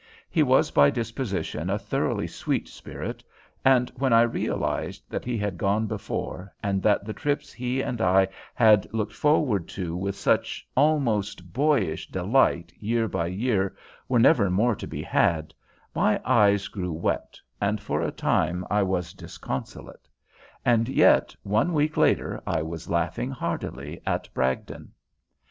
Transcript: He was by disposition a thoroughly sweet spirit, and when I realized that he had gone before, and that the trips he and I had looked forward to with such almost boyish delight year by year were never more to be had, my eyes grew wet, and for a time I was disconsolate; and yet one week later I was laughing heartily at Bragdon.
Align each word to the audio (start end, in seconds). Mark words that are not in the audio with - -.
He 0.31 0.41
was 0.41 0.71
by 0.71 0.89
disposition 0.89 1.69
a 1.69 1.77
thoroughly 1.77 2.25
sweet 2.25 2.67
spirit, 2.67 3.23
and 3.63 3.91
when 3.97 4.13
I 4.13 4.23
realized 4.23 5.03
that 5.11 5.25
he 5.25 5.37
had 5.37 5.59
gone 5.59 5.85
before, 5.85 6.51
and 6.63 6.81
that 6.81 7.05
the 7.05 7.13
trips 7.13 7.53
he 7.53 7.83
and 7.83 8.01
I 8.01 8.27
had 8.55 8.91
looked 8.91 9.13
forward 9.13 9.67
to 9.77 9.95
with 9.95 10.15
such 10.15 10.67
almost 10.75 11.53
boyish 11.53 12.07
delight 12.07 12.73
year 12.79 13.07
by 13.07 13.27
year 13.27 13.75
were 14.09 14.17
never 14.17 14.49
more 14.49 14.73
to 14.77 14.87
be 14.87 15.03
had, 15.03 15.53
my 15.93 16.19
eyes 16.25 16.67
grew 16.67 16.93
wet, 16.93 17.39
and 17.61 17.79
for 17.79 18.01
a 18.01 18.09
time 18.11 18.65
I 18.71 18.81
was 18.81 19.13
disconsolate; 19.13 20.09
and 20.65 20.89
yet 20.89 21.35
one 21.43 21.73
week 21.73 21.95
later 21.95 22.41
I 22.47 22.63
was 22.63 22.89
laughing 22.89 23.29
heartily 23.29 24.01
at 24.07 24.33
Bragdon. 24.33 24.93